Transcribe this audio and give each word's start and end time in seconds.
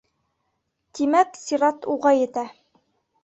Тимәк, 0.99 1.37
сират 1.41 1.87
уға 1.97 2.13
етә. 2.21 2.47